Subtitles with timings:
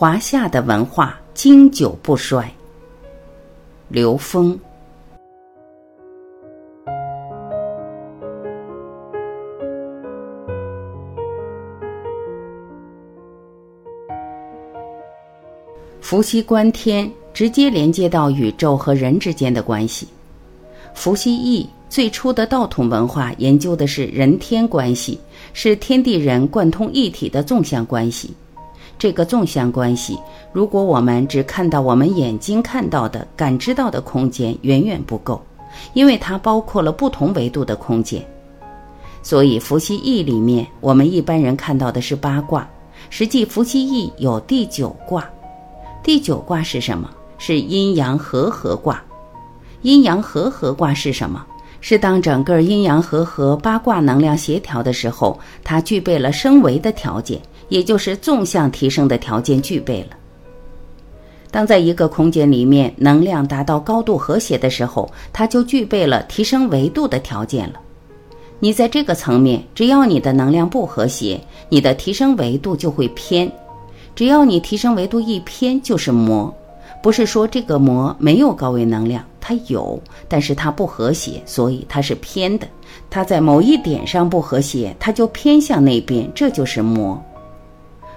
[0.00, 2.48] 华夏的文化经久不衰。
[3.88, 4.56] 刘峰。
[16.00, 20.06] 伏羲观天，直接连接到宇宙和人之间的关系。
[20.94, 25.18] 伏羲易最初的道统文化研究的是人天关系，
[25.52, 28.32] 是天地人贯通一体的纵向关系。
[28.98, 30.18] 这个纵向关系，
[30.52, 35.40] 如果我们只看到我们眼睛看到的、感知到的空间，远远不够，
[35.92, 38.20] 因为它包括了不同维度的空间。
[39.22, 42.68] 所以伏羲易里面，我们一般人看到的是八卦，
[43.08, 45.24] 实际伏羲易有第九卦。
[46.02, 47.08] 第九卦是什么？
[47.38, 49.00] 是阴阳和合卦。
[49.82, 51.46] 阴阳和合卦是什么？
[51.80, 60.08] 是当整个阴阳和合八卦能量协调的时候，它具备了升维的条件，也就是纵向提升的条件具备了。
[61.50, 67.80] 当在一个空间里面能量达到高度和谐的时候，它就具备了提升维度的条件了。
[68.60, 73.50] 你在这个层面，只要你的能量不和谐，你的提升维度就会偏。
[74.14, 76.52] 只要你提升维度一偏，就是魔。
[77.00, 82.66] 不是说这个魔没有高维能量，它有，但是它不和谐，所以它是偏的。
[83.08, 87.22] 它在某一点上不和谐，它就偏向那边，这就是魔。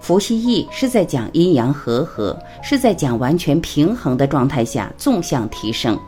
[0.00, 5.98] 伏羲易是在讲阴阳和合，是在讲完全平衡的状态下纵向提升。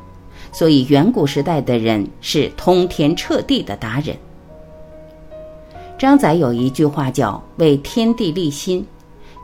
[0.53, 4.17] 所以远古时代的人是通天彻地的达人。
[5.99, 8.87] 张载有一句话叫“为天地立心”。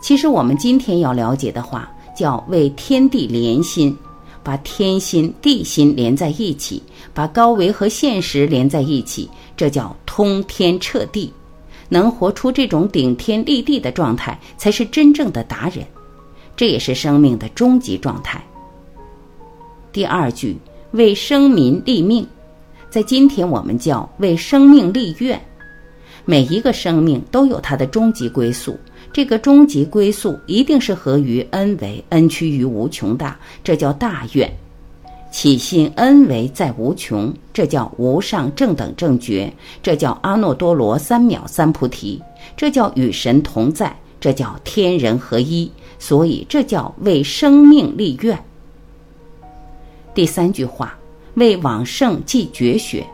[0.01, 3.97] 其实我们今天要了解的话，叫为天地连心，
[4.43, 11.33] 把天心、地心连在一起，把高维和现实连在一起，这叫通天彻地。
[11.89, 15.85] 能活出这种顶天立地的状态，才是真正的达人。
[16.57, 18.43] 这也是生命的终极状态。
[19.93, 20.57] 第二句
[20.93, 22.27] 为生民立命，
[22.91, 25.41] 在今天我们叫为生命立愿。
[26.25, 28.79] 每一个生命都有它的终极归宿。
[29.13, 34.49] 这个终极归宿一定是合于恩为，恩趋于无穷大，这叫大愿；
[35.35, 39.53] 起心恩为在无穷，这叫无上正等正觉，
[39.83, 42.23] 这叫阿耨多罗三藐三菩提，
[42.57, 45.69] 这叫与神同在，这叫天人合一。
[45.99, 48.39] 所以这叫为生命立愿。
[50.15, 50.97] 第三句话，
[51.35, 53.05] 为往圣继绝学，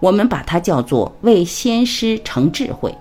[0.00, 2.94] 我们把它叫做为先师成智慧。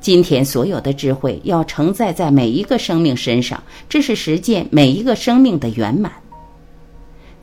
[0.00, 6.10] 今天所有的智慧要承载在每一个生命身上，这是实践每一个生命的圆满。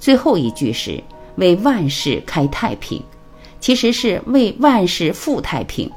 [0.03, 1.01] 最后一句是
[1.37, 3.01] 为万事开太平，
[3.61, 5.89] 其实是为万事复太平，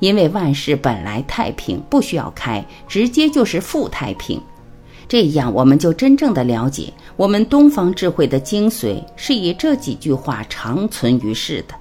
[0.00, 4.42] 因为万事本来太平，不需要开，直接就是复太平。
[5.06, 11.74] 这样我们就真正的了解我们东方智慧的精髓是以这几句话长存于世的，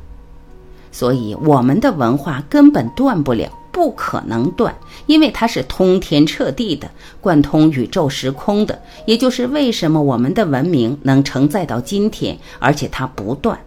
[0.91, 3.50] 所以我们的文化根本断不了。
[3.73, 4.73] 不可能断，
[5.07, 6.89] 因为它是通天彻地的，
[7.19, 8.79] 贯通宇宙时空的。
[9.06, 13.59] 也就是为什么我们的文明能承载到今天，而且它不断。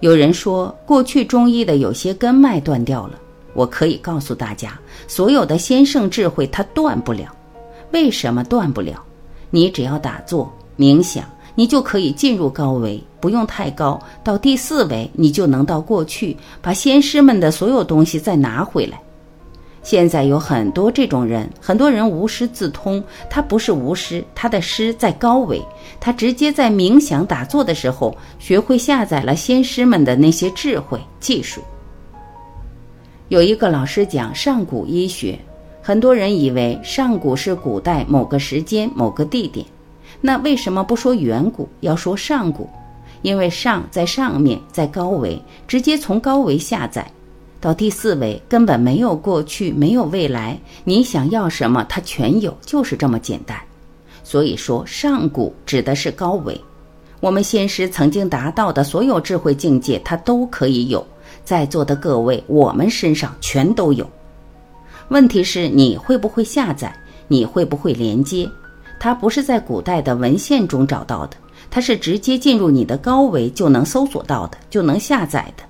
[0.00, 3.18] 有人说过去中医的有些根脉断掉了，
[3.52, 7.30] 我可以告诉大家，所有的先圣智慧它断不了。
[7.92, 9.04] 为什么断不了？
[9.50, 11.24] 你只要打坐冥想。
[11.54, 19.00] 你就可以进入高维，不用太高，到第四维，你就能到过去，把先师们的所有东西再拿回来。
[19.82, 25.60] 现在有很多这种人，很多人无师自通，他不是无师，他的师在高维，
[25.98, 31.62] 他直接在冥想打坐的时候，学会下载了先师们的那些智慧技术。
[33.28, 35.38] 有一个老师讲上古医学，
[35.80, 39.64] 很多人以为上古是古代某个时间某个地点。
[40.20, 42.68] 那为什么不说远古，要说上古？
[43.22, 47.10] 因为上在上面，在高维，直接从高维下载
[47.60, 50.58] 到第四维，根本没有过去，没有未来。
[50.84, 53.58] 你想要什么，它全有，就是这么简单。
[54.24, 56.58] 所以说，上古指的是高维，
[57.20, 61.06] 我们先师曾经达到的所有智慧境界，它都可以有。
[61.44, 64.08] 在座的各位，我们身上全都有。
[65.08, 66.94] 问题是你会不会下载？
[67.28, 68.48] 你会不会连接？
[69.00, 71.36] 它不是在古代的文献中找到的，
[71.70, 75.64] 它是直接进入你的高维就能搜索到的，就能下载的。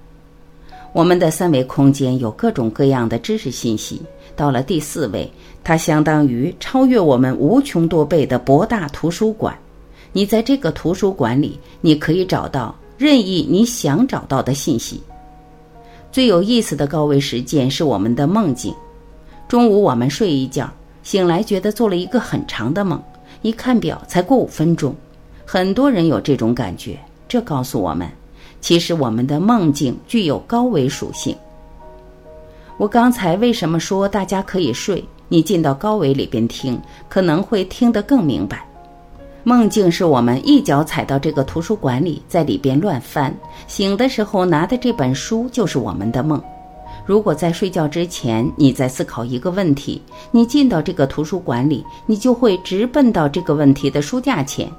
[0.92, 4.02] 我们的三维空间有各种各样的知识信息，
[4.34, 5.30] 到了第四维，
[5.62, 9.56] 它相当于超越我们无穷多倍的博大图书馆。
[10.12, 15.00] 你在这个图书馆里，你可以找到任意你想找到的信息。
[16.10, 18.74] 最有意思的高维实践是我们的梦境。
[19.46, 20.68] 中午我们睡一觉。
[21.02, 23.02] 醒来觉得做了一个很长的梦，
[23.42, 24.94] 一看表才过五分钟。
[25.44, 26.98] 很多人有这种感觉，
[27.28, 28.08] 这告诉我们，
[28.60, 31.36] 其实我们的梦境具有高维属性。
[32.76, 35.04] 我刚才为什么说大家可以睡？
[35.28, 38.66] 你进到高维里边听，可能会听得更明白。
[39.42, 43.34] 梦境是我们一脚踩到这个图书馆里，在里边乱翻，
[43.66, 46.42] 醒的时候拿的这本书就是我们的梦。
[47.06, 50.00] 如果在睡觉之前你在思考一个问题，
[50.30, 54.70] 你进到这个图书馆里，你就会直奔到这个问题的书架前。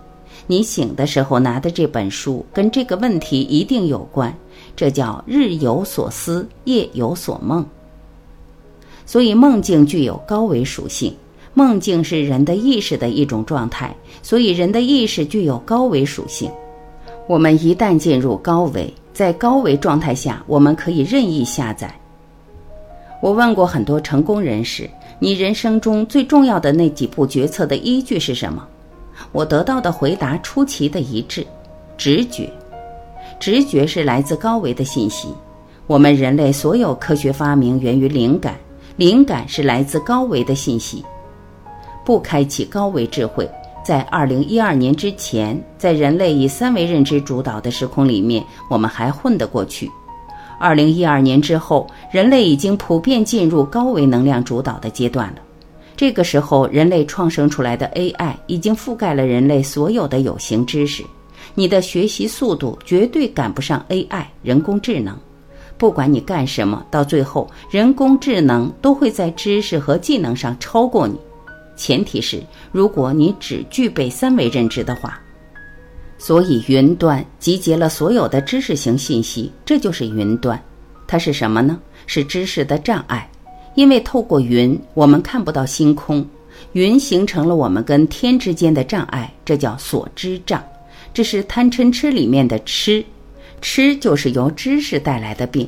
[0.48, 4.36] 你醒的时候拿的这本书跟这个问题一定有关，
[4.76, 7.66] 这叫日有所思，夜有所梦。
[9.06, 11.14] 所以梦境具有高维属性，
[11.54, 16.50] 梦境是人的意识的一种状态，所以人的意识具有高维属性。
[17.28, 21.94] 我们一旦进入高维，在高维状态下，我们可以任意下载。
[23.22, 24.90] 我问过很多成功人士，
[25.20, 28.68] 你人生中最重要的那几步决策的依据是什么？
[29.32, 31.46] 我得到的回答出奇的一致：
[31.96, 32.50] 直觉。
[33.40, 35.30] 直觉是来自高维的信息。
[35.86, 38.56] 我们人类所有科学发明源于灵感，
[38.98, 41.04] 灵感是来自高维的信息。
[42.04, 43.48] 不开启高维智慧，
[43.86, 49.90] 在二零一二年之前，在人类以三维认知主导的时空里面，我们还混得过去。
[50.62, 55.42] 二零一二年之后，人类已经普遍进入高维能量主导的阶段了。
[55.98, 61.04] 这个时候，人类创生出来的 AI 已经覆盖了人类所有的有形知识。
[61.56, 65.18] 你的学习速度绝对赶不上 AI 人工智能。
[65.78, 71.16] 不管你干什么，到最后，人工智能都会在知识和技能上超过你。
[71.76, 72.42] 前提是，
[72.72, 75.21] 如果你只具备三维认知的话。
[76.24, 80.64] 所以，云端集结了所有的知识型信息，这就是云端。
[81.08, 81.80] 它是什么呢？
[82.06, 83.28] 是知识的障碍。
[83.74, 86.24] 因为透过云，我们看不到星空，
[86.74, 90.64] 云形成了我们跟天之间的障碍，这叫所知障。
[91.12, 93.04] 这是贪嗔痴里面的痴，
[93.60, 95.68] 痴就是由知识带来的病。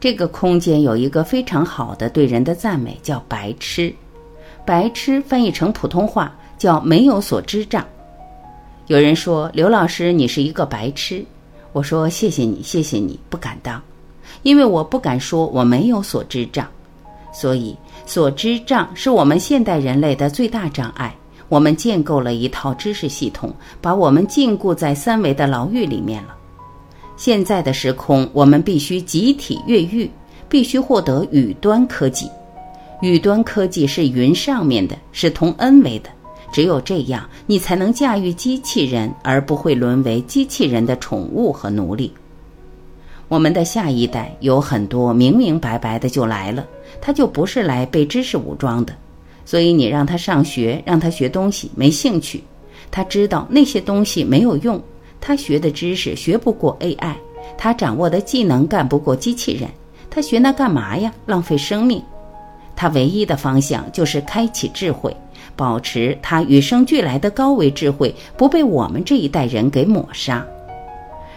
[0.00, 3.94] 这个空间有一个非常好的对人的赞美，叫白痴。
[4.64, 7.86] 白痴翻译成普通话叫没有所知障。
[8.90, 11.24] 有人说刘老师你是一个白痴，
[11.72, 13.80] 我说谢谢你，谢谢你，不敢当，
[14.42, 16.66] 因为我不敢说我没有所知障。
[17.32, 21.14] 所以，所知障是我们现代人类的最大障碍。
[21.48, 26.34] 我们建构了一套知识系统，把我们禁锢在三维的牢狱里面了。
[27.16, 30.10] 现在的时空，我们必须集体越狱，
[30.48, 32.28] 必须获得宇端科技。
[33.02, 36.10] 宇端科技是云上面的，是同 N 维的。
[36.52, 42.12] 只有这样，你才能驾驭机器人，而不会沦为机器人的宠物和奴隶。
[43.28, 46.66] 我们的下一代有很多明明白白的就来了。
[47.00, 48.92] 他就不是来被知识武装的，
[49.46, 52.42] 所以你让他上学，让他学东西，没兴趣。
[52.90, 54.82] 他知道那些东西没有用，
[55.20, 57.14] 他学的知识学不过 AI，
[57.56, 59.70] 他掌握的技能干不过机器人，
[60.10, 61.12] 他学那干嘛呀？
[61.24, 62.02] 浪费生命。
[62.74, 65.14] 他唯一的方向就是开启智慧，
[65.60, 70.42] 保持他与生俱来的高维智慧不被我们这一代人给抹杀。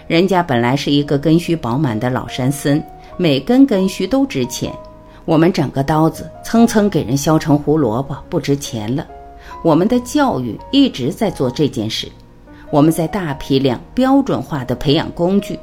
[0.07, 2.81] 人家本来是一个根须饱满的老山参，
[3.17, 4.71] 每根根须都值钱。
[5.25, 9.05] 我们整个刀子蹭蹭给人削成胡萝卜，不值钱了。
[9.61, 12.07] 我们的教育一直在做这件事，
[12.71, 15.59] 我们在大批量标准化的培养工具，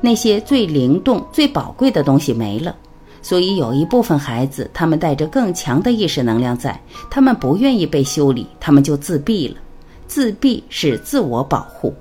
[0.00, 2.74] 那些最灵动、最宝贵的东西没了。
[3.20, 9.56] 所以有一部分孩子，他们带着更强的意识能量在，他们不愿意被修理，他们就自闭了。
[10.06, 11.92] 自闭是自我保护。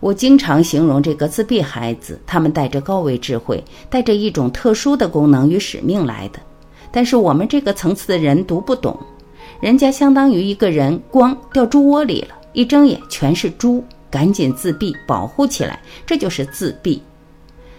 [0.00, 6.40] 我经常形容这个自闭孩子，他们带着高维智慧，带着一种特殊的功能与使命来的。
[6.90, 8.98] 但是我们这个层次的人读不懂，
[9.60, 17.00] 人家相当于一个人光掉猪窝里了，一睁眼全是猪，赶紧自闭保护起来，这就是自闭。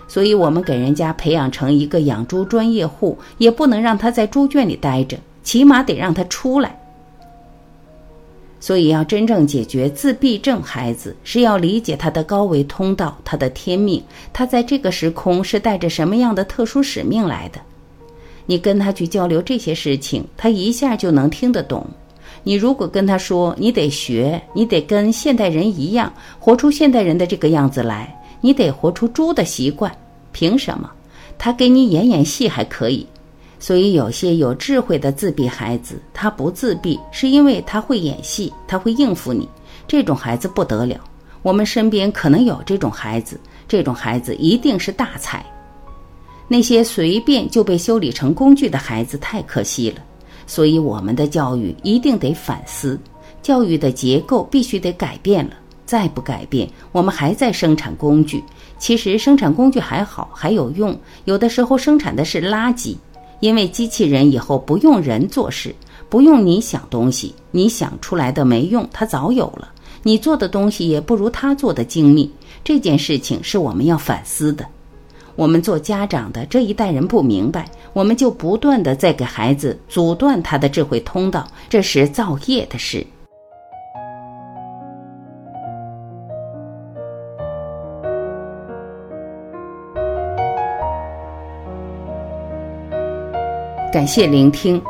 [0.07, 6.77] 所以我们给人家培养成一个养猪专业户，也不能让他在猪圈里待着，起码得让他出来。
[8.59, 17.59] 所以，要真正解决自闭症孩子，是要理解他的高维通道，他的天命，他在这个时空是带着什么样的特殊使命来的。
[18.45, 21.85] 你跟他去交流这些事情，他一下就能听得懂。
[22.43, 28.13] 你如果跟他说，你得学，你得跟现代人一样，活出现代人的这个样子来，
[28.43, 29.89] 你得活出猪的习惯，
[30.33, 30.91] 凭什么？
[31.37, 33.07] 他给你演演戏还可以。
[33.57, 39.47] 所以，有些有智慧的自闭孩子，他不自闭，是因为他会演戏，他会应付你。
[39.87, 40.99] 这种孩子不得了，
[41.41, 45.45] 我们身边可能有这种孩子，这种孩子一定是大才。
[46.49, 50.01] 那些随便就被修理成工具的孩子太可惜了。
[50.45, 52.99] 所以我们的教育一定得反思，
[53.41, 55.53] 教育的结构必须得改变了。
[55.93, 58.43] 再不改变，我们还在生产工具。
[58.79, 60.99] 其实生产工具还好，还有用。
[61.25, 62.95] 有的时候生产的是垃圾，
[63.41, 65.75] 因为机器人以后不用人做事，
[66.09, 69.71] 不用你想东西，你想出来的没用，它早有了。
[70.01, 72.27] 你做的东西也不如他做的精密。
[72.63, 74.65] 这件事情是我们要反思的。
[75.35, 83.05] 我们做家长的这一代人不明白，我们就不断的在给孩子阻断他的智慧通道，这是造业的事。
[93.93, 94.81] 感谢聆听，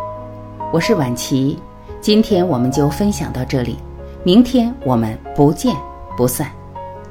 [0.71, 1.59] 我是婉琪，
[1.99, 3.77] 今天我们就分享到这里，
[4.23, 5.75] 明天我们不见
[6.15, 6.49] 不散，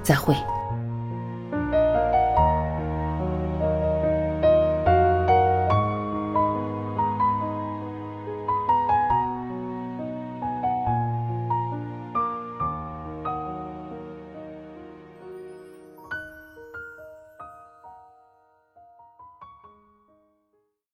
[0.02, 0.34] 再会。